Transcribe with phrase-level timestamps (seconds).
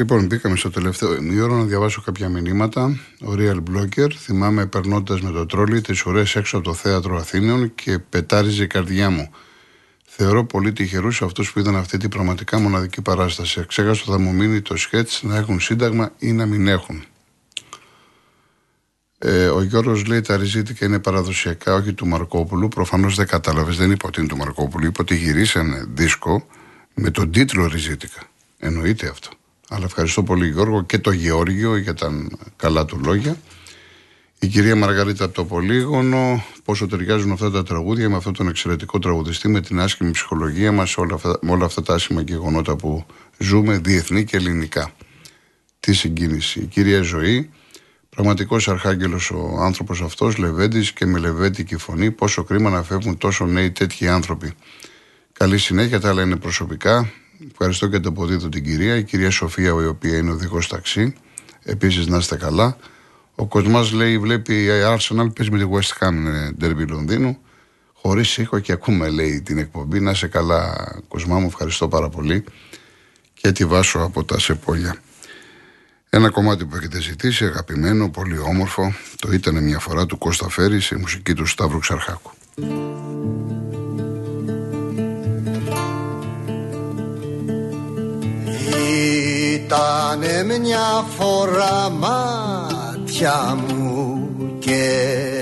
[0.00, 2.98] Λοιπόν, μπήκαμε στο τελευταίο ημίωρο να διαβάσω κάποια μηνύματα.
[3.20, 7.74] Ο Real Blocker, θυμάμαι περνώντας με το τρόλι τις ώρε έξω από το θέατρο Αθήνων
[7.74, 9.30] και πετάριζε η καρδιά μου.
[10.04, 13.64] Θεωρώ πολύ τυχερούς αυτούς που είδαν αυτή την πραγματικά μοναδική παράσταση.
[13.68, 17.04] Ξέχασα θα μου μείνει το σκέτς να έχουν σύνταγμα ή να μην έχουν.
[19.18, 22.68] Ε, ο Γιώργος λέει τα ριζίτικα είναι παραδοσιακά, όχι του Μαρκόπουλου.
[22.68, 24.86] Προφανώς δεν κατάλαβες, δεν είπα ότι είναι του Μαρκόπουλου.
[24.86, 26.46] Είπα ότι γυρίσανε δίσκο
[26.94, 28.22] με τον τίτλο Ριζίτικα.
[28.58, 29.37] Εννοείται αυτό.
[29.68, 33.36] Αλλά ευχαριστώ πολύ Γιώργο και το Γεώργιο για τα καλά του λόγια.
[34.40, 38.98] Η κυρία Μαργαρίτα από το Πολύγωνο, πόσο ταιριάζουν αυτά τα τραγούδια με αυτόν τον εξαιρετικό
[38.98, 40.96] τραγουδιστή, με την άσχημη ψυχολογία μας,
[41.40, 43.06] με όλα αυτά τα άσχημα γεγονότα που
[43.38, 44.92] ζούμε, διεθνή και ελληνικά.
[45.80, 46.60] Τι συγκίνηση.
[46.60, 47.50] Η κυρία Ζωή,
[48.10, 53.46] πραγματικός αρχάγγελος ο άνθρωπος αυτός, Λεβέντης και με λεβέντικη φωνή, πόσο κρίμα να φεύγουν τόσο
[53.46, 54.52] νέοι τέτοιοι άνθρωποι.
[55.32, 57.12] Καλή συνέχεια, τα άλλα είναι προσωπικά.
[57.50, 58.96] Ευχαριστώ και το αποδίδω την κυρία.
[58.96, 61.14] Η κυρία Σοφία, η οποία είναι οδηγός ταξί.
[61.62, 62.76] Επίσης, να είστε καλά.
[63.34, 66.14] Ο Κοσμάς λέει: Βλέπει η Arsenal παίζει με τη West Ham
[66.64, 67.38] Derby Λονδίνου.
[67.92, 70.00] Χωρίς ήχο και ακούμε, λέει, την εκπομπή.
[70.00, 71.46] Να είσαι καλά, Κοσμά μου.
[71.46, 72.44] Ευχαριστώ πάρα πολύ.
[73.34, 74.96] Και τη βάσω από τα Σεπόλια.
[76.10, 78.94] Ένα κομμάτι που έχετε ζητήσει, αγαπημένο, πολύ όμορφο.
[79.16, 82.30] Το ήταν μια φορά του Κώστα Φέρης, η μουσική του Σταύρου Ξαρχάκου.
[89.68, 94.84] Ήτανε μια φορά μάτια μου και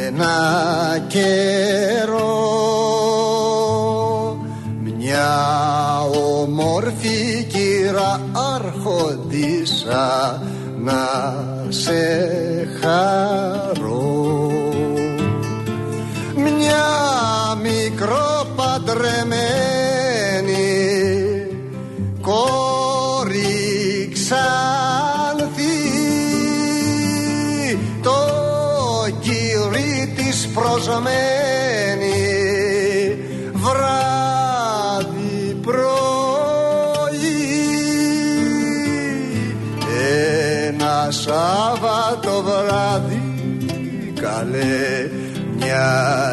[0.07, 0.37] ένα
[1.09, 2.35] καιρό.
[4.83, 5.29] Μια
[6.41, 8.21] όμορφη κύρα
[8.55, 10.43] άρχοντισα
[10.79, 11.05] να
[11.69, 11.95] σε
[12.81, 14.51] χαρώ.
[16.37, 16.87] Μια
[17.63, 19.46] μικρό παντρεμένη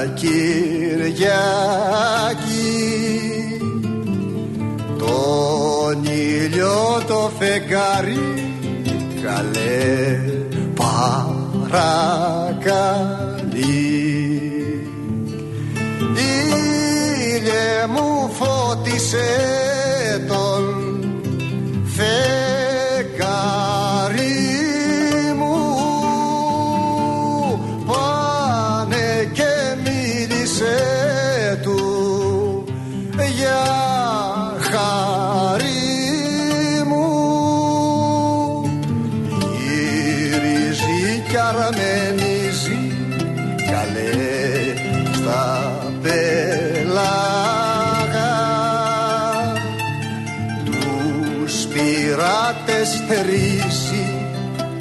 [0.06, 1.24] Κυριακή.
[4.98, 8.52] Τον ήλιο το φεγγάρι
[9.24, 10.20] καλέ
[10.76, 12.24] παρακαλεί.
[17.94, 19.53] Μου φώτισε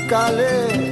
[0.08, 0.91] καλές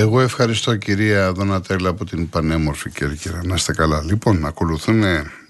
[0.00, 3.40] Εγώ ευχαριστώ κυρία Δονατέλα από την πανέμορφη Κέρκυρα.
[3.44, 4.02] Να είστε καλά.
[4.02, 5.02] Λοιπόν, ακολουθούν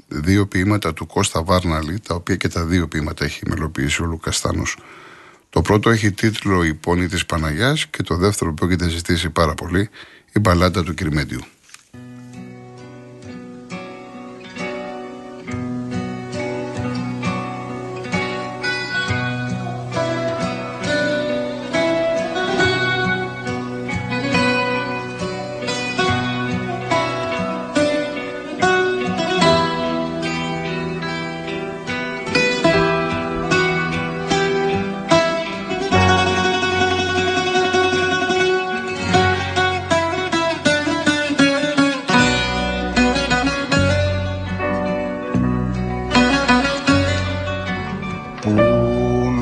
[0.08, 4.76] δύο ποίηματα του Κώστα Βάρναλη, τα οποία και τα δύο ποίηματα έχει μελοποιήσει ο Λουκαστάνος.
[5.50, 9.54] Το πρώτο έχει τίτλο «Η πόνη της Παναγιάς» και το δεύτερο που έχετε ζητήσει πάρα
[9.54, 9.88] πολύ,
[10.32, 11.40] «Η μπαλάτα του Κυρμέντιου».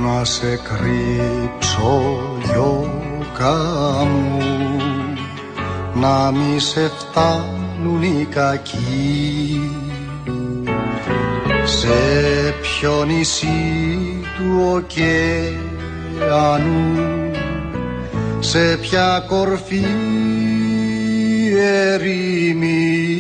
[0.04, 2.00] Να σε κρύψω
[2.44, 3.56] γιώκα
[4.04, 4.38] μου
[5.94, 9.70] να μη σε φτάνουν οι κακοί.
[11.64, 11.88] Σε
[12.60, 15.78] ποιο νησί του ωκεανού
[18.40, 19.84] σε ποια κορφή
[21.92, 23.12] ερημική.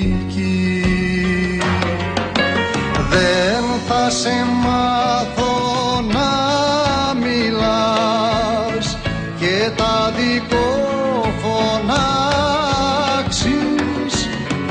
[3.10, 5.54] Δεν θα σε μάθω
[6.12, 6.30] να
[7.14, 8.86] μιλάς
[9.40, 10.70] και τα δικό
[11.42, 12.68] φωνάξεις.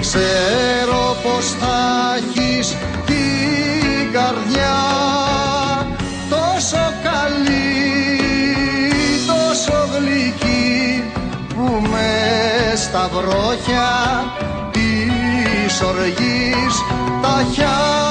[0.01, 1.79] Ξέρω πως θα
[2.17, 2.75] έχεις
[3.05, 4.79] την καρδιά
[6.29, 8.19] τόσο καλή
[9.27, 11.03] τόσο γλυκή
[11.55, 12.11] που με
[12.75, 13.89] στα βρόχια
[14.71, 16.75] της οργής
[17.21, 18.06] τα χιά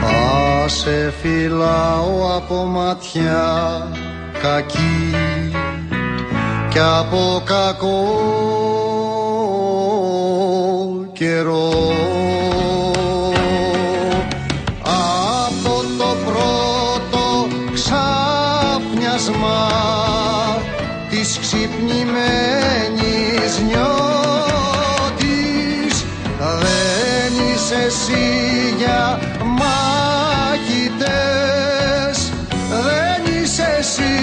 [0.00, 3.88] Θα σε φυλάω από ματιά
[4.42, 5.10] κακή
[6.68, 8.22] και από κακό
[11.12, 12.13] καιρό
[28.76, 31.12] για μάχητες
[32.68, 34.16] δεν είσαι εσύ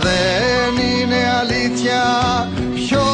[0.00, 2.02] Δεν είναι αλήθεια
[2.74, 3.04] πιο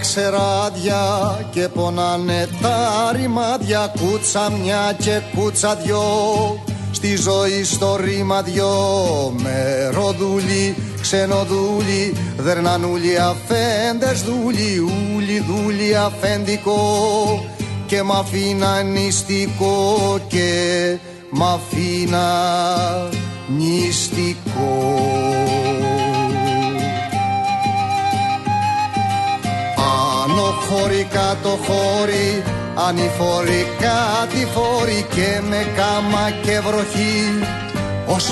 [0.00, 1.02] ξεράδια
[1.50, 3.92] και πονάνε τα ρημάδια.
[4.00, 6.02] Κούτσα μια και κούτσα δυο.
[6.92, 8.70] Στη ζωή στο ρήμα δυο.
[9.42, 14.78] Μεροδούλοι, ξενοδούλοι, δερνανούλοι, αφέντες δούλοι,
[15.14, 16.78] ούλοι δούλοι, αφεντικό.
[17.90, 20.96] και μ' αφήνα νηστικό και
[21.30, 22.28] μ' αφήνα
[23.58, 25.00] νηστικό
[30.40, 32.42] Άνω χώρι κάτω χώρι
[32.88, 33.98] ανηφορικά
[34.32, 37.24] τη φόρη και με κάμα και βροχή.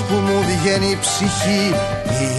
[0.07, 1.73] Που μου βγαίνει η ψυχή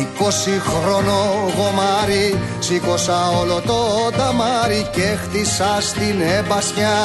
[0.00, 1.19] Είκοσι χρόνο
[1.57, 2.39] γομάρι.
[2.59, 6.99] Σήκωσα όλο το ταμάρι Και χτίσα στην εμπασιά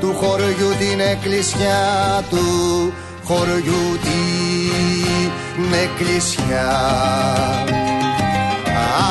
[0.00, 2.92] Του χωριού την εκκλησιά Του.
[3.24, 6.70] Χωριού την εκκλησιά.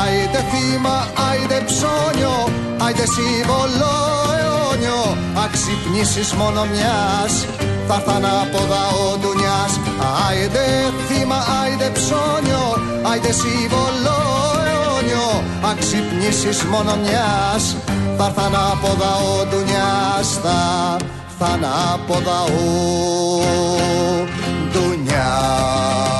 [0.03, 2.52] Άιντε θύμα, άιντε ψώνιο
[2.85, 3.93] Άιντε σύμβολο
[4.39, 7.33] αιώνιο Αξυπνήσεις μόνο μιας.
[7.87, 9.79] Θα έρθαν από δαό ντουνιάς
[10.27, 10.65] Άιντε
[11.07, 12.65] θύμα, άιντε ψώνιο,
[13.11, 14.17] άιντε σύμβολο
[14.67, 17.75] αιώνιο Αξυπνήσεις μόνο μιας,
[18.17, 20.97] θα έρθαν από δαό ντουνιάς Θα
[21.29, 23.39] έρθαν από δαό
[24.71, 26.12] ντουνιάς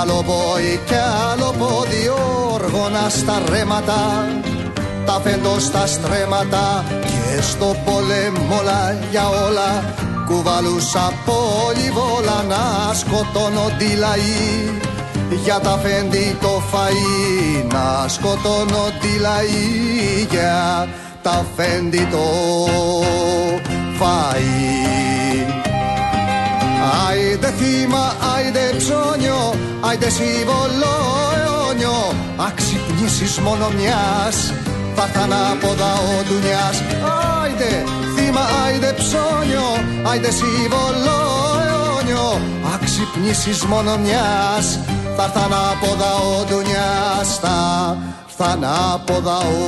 [0.00, 0.94] Άλλο πόη και
[1.30, 2.10] άλλο πόδι
[2.52, 4.28] όργονα στα ρέματα.
[5.06, 9.94] Τα φέντο στα στρέμματα και στο πολέμολα για όλα.
[10.26, 14.80] Κουβαλούσα πολυβόλα να σκοτώνω τη λαή.
[15.44, 20.26] Για τα φέντη το φαΐ να σκοτώνω τη λαή.
[20.30, 20.88] Για
[21.22, 22.26] τα φέντη το
[23.98, 25.09] φαΐ
[27.08, 28.04] Άιντε θύμα,
[28.34, 30.94] άιντε ψώνιο, άιντε σύμβολο
[31.36, 32.14] αιώνιο.
[32.48, 34.36] Αξυπνήσεις μόνο μιας
[34.94, 36.76] θα έρθαν από ο ντουνιάς
[37.42, 37.84] Άιντε
[38.16, 39.68] θύμα, άιντε ψώνιο,
[40.10, 41.18] άιντε σύμβολο
[41.64, 42.40] αιώνιο.
[42.74, 44.78] Αξυπνήσεις μόνο μιας,
[45.16, 47.96] θα έρθαν από ο ντουνιάς Θα
[48.28, 49.60] έρθαν από ο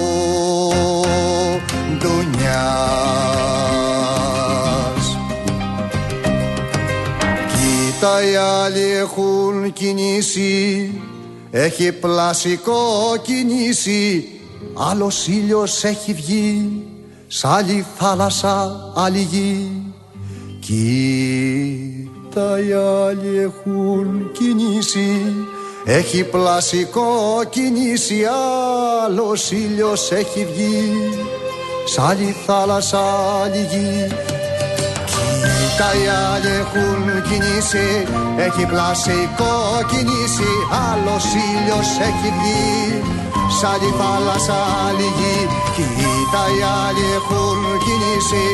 [8.25, 10.91] οι άλλοι έχουν κινήσει.
[11.51, 12.77] Έχει πλασικό
[13.23, 14.29] κινήσει
[14.75, 16.83] Άλλος ήλιος έχει βγει.
[17.27, 19.71] Σ' άλλη θάλασσα άλλη γη.
[20.61, 25.35] Κοίτα οι άλλοι έχουν κινήσει.
[25.85, 27.05] Έχει πλασικό
[27.51, 28.25] κινήσει
[29.05, 30.93] Άλλος ήλιος έχει βγει.
[31.87, 33.01] Σ' άλλη θάλασσα
[33.43, 34.07] άλλη γη
[35.83, 37.89] Κοίτα οι άλλοι έχουν κινήσει
[38.47, 39.55] Έχει πλασικό
[39.91, 40.53] κινήσει
[40.89, 42.77] Άλλος ήλιος έχει βγει.
[43.57, 45.39] Σ' άλλη θάλασσα άλλη γη
[45.77, 48.47] Κοίτα οι άλλοι έχουν κινήσει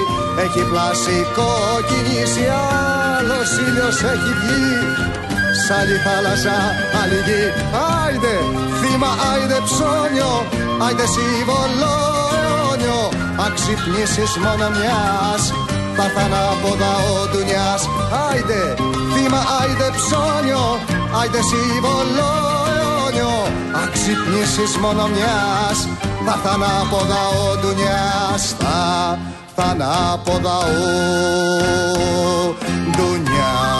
[0.44, 1.52] Έχει πλασικό
[1.88, 2.44] κινήσει
[3.16, 4.70] Άλλος ήλιος έχει βγει.
[5.62, 6.56] Σ' άλλη θάλασσα
[7.00, 7.44] άλλη γη
[8.00, 8.34] Άιντε
[8.78, 10.34] θύμα άιντε ψώνιο
[10.84, 11.94] Άιντε σύμβολο
[12.38, 13.00] αιώνιο
[13.42, 15.42] Αν ξυπνήσεις μόνο μιας
[15.98, 17.82] θα έρθαν από ο ντουνιάς
[18.28, 18.62] Άιντε
[19.12, 20.64] θύμα άιντε ψώνιο
[21.20, 22.30] Άιντε σύμβολο
[22.74, 23.34] αιώνιο.
[23.80, 25.78] Αν ξυπνήσεις μόνο μιας
[26.24, 29.18] Θα έρθαν από ο ντουνιάς Θα
[29.56, 30.64] έρθαν από ο
[32.90, 33.78] ντουνιάς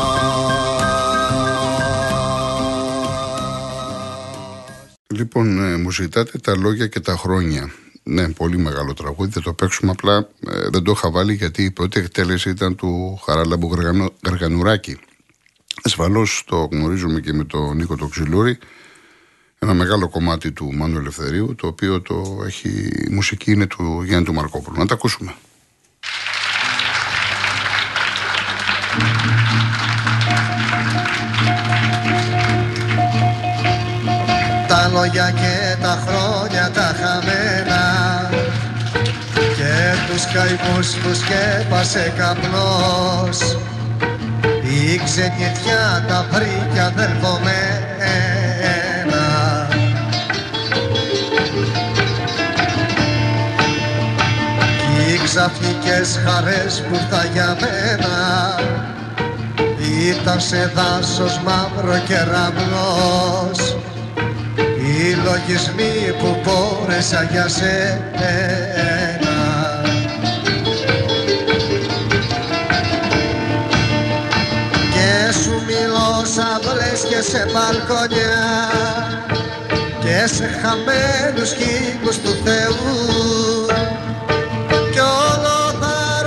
[5.10, 7.70] Λοιπόν, ε, μου ζητάτε τα λόγια και τα χρόνια.
[8.10, 9.30] Ναι, πολύ μεγάλο τραγούδι.
[9.30, 10.28] Θα το παίξουμε απλά.
[10.48, 13.76] Ε, δεν το είχα βάλει γιατί η πρώτη εκτέλεση ήταν του Χαράλαμπου
[14.26, 14.98] Γαργανουράκη.
[15.82, 18.58] Ασφαλώς το γνωρίζουμε και με τον Νίκο το Ξυλούρη.
[19.58, 22.68] Ένα μεγάλο κομμάτι του Μάνου Ελευθερίου, το οποίο το έχει,
[23.08, 24.78] η μουσική είναι του Γιάννη του Μαρκόπουλου.
[24.78, 25.34] Να τα ακούσουμε.
[34.68, 36.27] Τα λόγια και τα χρόνια
[40.18, 43.58] και τους καημούς που σκέπασε καπνός.
[44.62, 47.56] Η ξενιτιά τα βρήκε αδελφομένα
[54.78, 58.54] Κι οι ξαφνικές χαρές που ήρθα για μένα
[60.10, 63.76] ήταν σε δάσος μαύρο και ραμπλός
[64.78, 69.07] οι λογισμοί που πόρεσα για σένα
[77.02, 78.36] και σε μπαλκόνια
[80.00, 82.96] και σε χαμένους κύκλους του Θεού.
[84.92, 86.22] Κι όλο τα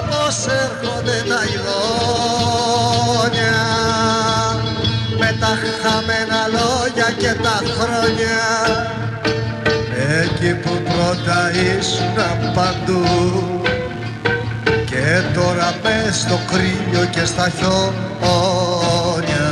[0.00, 2.90] ρόδος έρχονται τα ειδόνια
[5.18, 8.42] με τα χαμένα λόγια και τα χρόνια.
[10.22, 12.16] Εκεί που πρώτα ήσουν
[12.54, 13.51] παντού
[15.12, 19.50] και τώρα πες στο κρύο και στα χιόνια.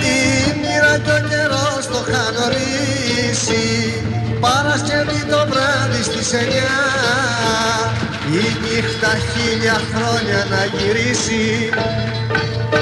[0.00, 0.20] Η
[0.60, 3.66] μοίρα και ο καιρός το είχαν ορίσει
[4.40, 6.78] Παρασκευή το βράδυ στις εννιά.
[8.32, 11.70] Η νύχτα χίλια χρόνια να γυρίσει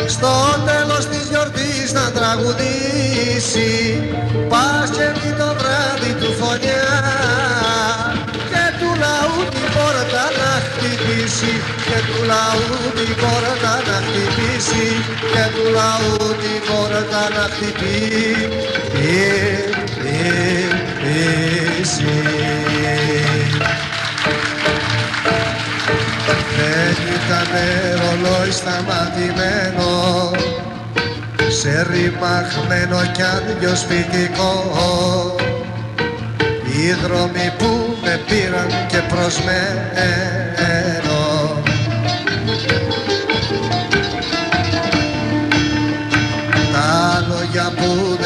[0.07, 0.33] στο
[0.65, 3.71] τέλος της γιορτής να τραγουδήσει.
[4.49, 7.26] Παρασκευή το βράδυ του φωνιάς
[11.07, 11.53] χτυπήσει
[11.87, 14.89] και του λαού την πόρτα να χτυπήσει
[15.33, 18.97] και του λαού την πόρτα να χτυπήσει.
[26.57, 27.53] Δεν ήταν
[28.01, 29.91] ρολόι σταματημένο
[31.49, 34.53] σε ρημαχμένο κι άδειο σπιτικό.
[36.73, 39.87] Οι δρόμοι που με πήραν και προσμένο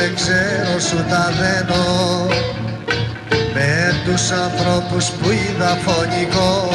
[0.01, 2.27] δεν ξέρω σου τα δένω.
[3.55, 6.69] Με τους ανθρώπους που είδα φωνικό.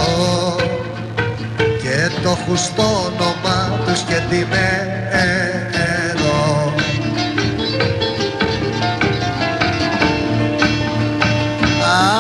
[1.82, 5.16] Και το χουστό όνομα τους και τη μένο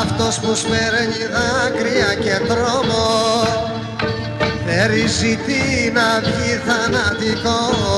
[0.01, 3.07] Αυτός που σπέρνει δάκρυα και τρόμο
[4.65, 7.94] Θερίζει την αυγή θανατικό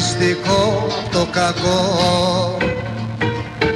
[0.00, 2.56] μυστικό απ' το κακό.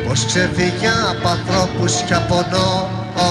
[0.07, 3.31] Πως ξεφύγει από ανθρώπους και από νόμο.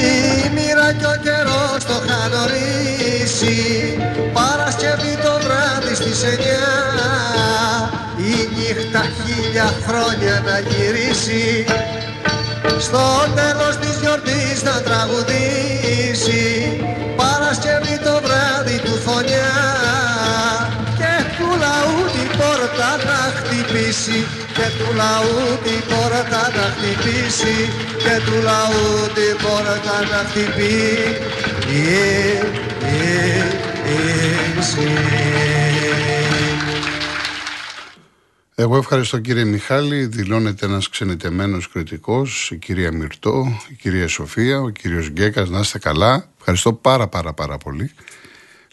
[0.00, 3.56] Η μοίρα κι ο καιρός το είχαν ορίσει
[4.32, 6.68] Παρασκευή το βράδυ στις εννιά.
[8.16, 11.64] Η νύχτα χίλια χρόνια να γυρίσει
[12.88, 13.06] Στο
[13.38, 16.44] τέλος της γιορτής να τραγουδήσει.
[17.20, 19.54] Παρασκευή το βράδυ του φωνιά
[21.00, 24.18] Και του λαού την πόρτα να χτυπήσει.
[24.56, 27.56] Και του λαού την πόρτα να χτυπήσει.
[28.04, 30.88] Και του λαού την πόρτα να χτυπήσει
[38.60, 40.06] Εγώ ευχαριστώ κύριε Μιχάλη.
[40.06, 45.48] Δηλώνεται ένας ξενιτεμένος κριτικός, η κυρία Μυρτώ, η κυρία Σοφία, ο κύριος Γκέκας.
[45.48, 46.28] Να είστε καλά.
[46.38, 47.90] Ευχαριστώ πάρα πάρα πάρα πολύ.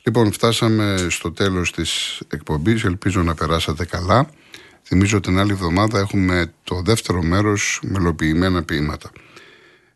[0.03, 2.83] Λοιπόν, φτάσαμε στο τέλος της εκπομπής.
[2.83, 4.29] Ελπίζω να περάσατε καλά.
[4.83, 9.11] Θυμίζω την άλλη εβδομάδα έχουμε το δεύτερο μέρος μελοποιημένα ποίηματα.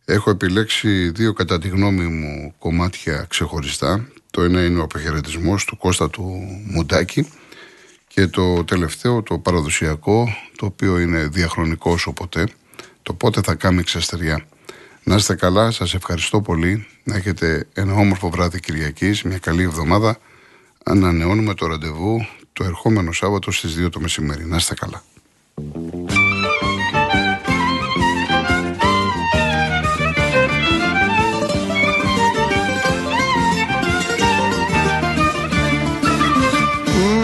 [0.06, 4.08] Έχω επιλέξει δύο κατά τη γνώμη μου κομμάτια ξεχωριστά.
[4.32, 6.23] Το ένα είναι ο αποχαιρετισμός του Κώστα του
[6.65, 7.28] Μουντάκη
[8.13, 12.48] και το τελευταίο, το παραδοσιακό, το οποίο είναι διαχρονικό όσο ποτέ,
[13.02, 14.45] το πότε θα κάνει ξεστεριά.
[15.04, 16.88] Να είστε καλά, σας ευχαριστώ πολύ.
[17.04, 20.17] Να έχετε ένα όμορφο βράδυ Κυριακής, μια καλή εβδομάδα.
[20.84, 24.45] Ανανεώνουμε το ραντεβού το ερχόμενο Σάββατο στις 2 το μεσημέρι.
[24.45, 25.04] Να είστε καλά.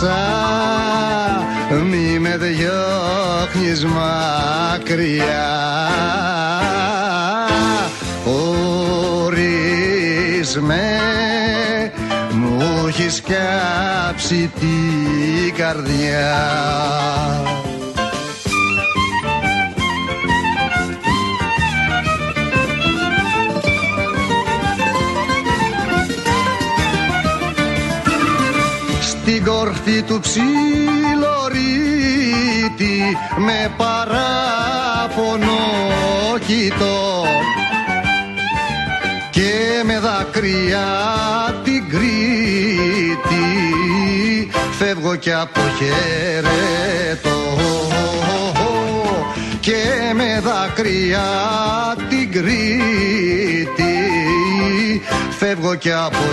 [0.00, 5.46] θάλασσα μη με διώχνεις μακριά.
[8.24, 9.38] Χωρίς
[10.60, 11.00] με
[12.32, 16.36] μου έχεις κάψει την καρδιά
[29.28, 31.68] στην κορφή του ψιλορίου
[32.78, 35.58] σπίτι με παράπονο
[36.46, 37.24] κοιτώ
[39.30, 40.86] και με δάκρυα
[41.64, 43.46] την Κρήτη.
[44.78, 45.68] Φεύγω και αποχαιρετώ
[49.60, 51.26] και με δάκρυα
[52.08, 53.98] την Κρήτη
[55.38, 56.26] φεύγω και αποχαιρετώ.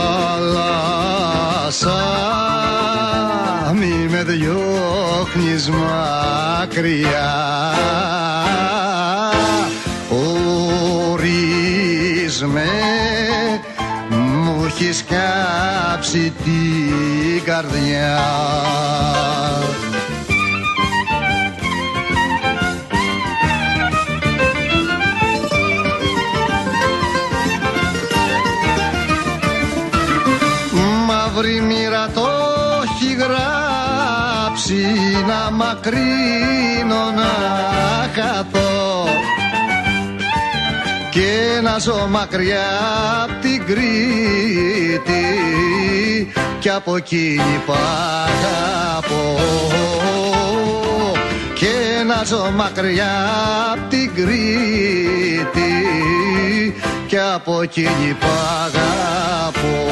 [3.74, 7.34] μη με διώχνεις μακριά.
[11.10, 12.70] Ορίσμε
[14.10, 18.20] μου έχεις κάψει την καρδιά
[41.12, 42.68] και να ζω μακριά
[43.24, 45.26] απ' την Κρήτη.
[46.60, 47.74] Κι από εκείνη που
[48.26, 49.40] αγαπώ
[51.54, 53.30] και να ζω μακριά
[53.74, 55.72] απ' την Κρήτη.
[57.08, 58.28] Κι από εκείνη που
[58.66, 59.90] αγαπώ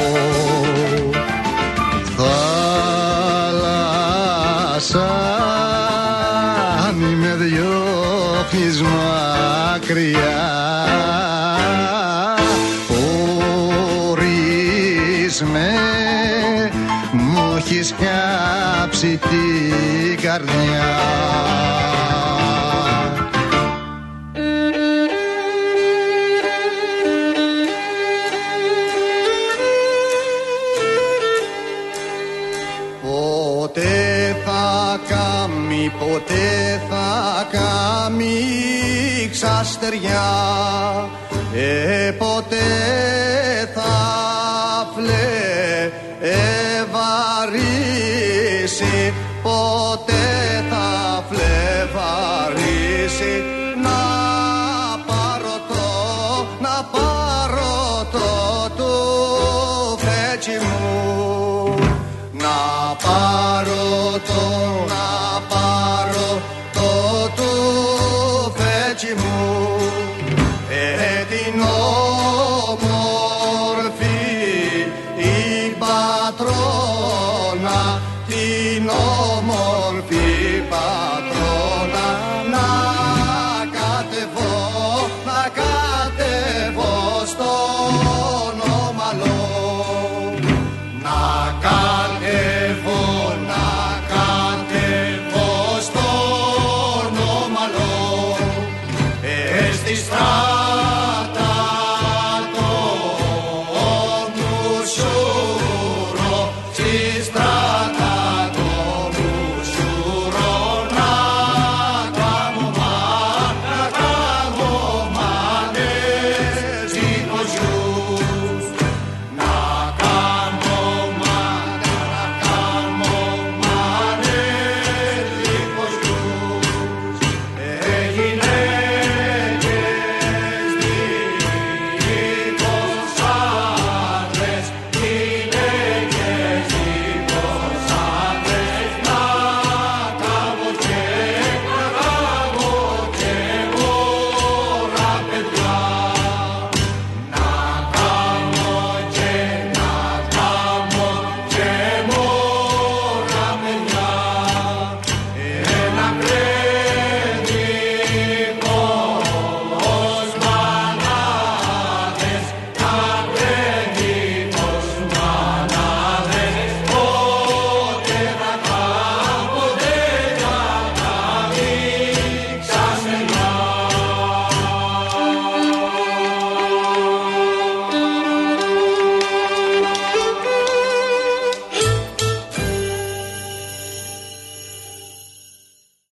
[2.16, 3.60] θάλασσα
[6.96, 8.82] μη με διώχνεις
[9.90, 10.38] μακριά.
[14.08, 15.70] Ορίσμε
[17.12, 20.98] μου έχεις κάψει την καρδιά.
[33.02, 37.46] Ποτέ θα κάμει, ποτέ θα
[39.40, 40.30] κάμει ξαστεριά.
[41.54, 42.56] Ε, ποτέ
[43.74, 43.90] θα
[46.94, 50.49] φλεβαρίσει ποτέ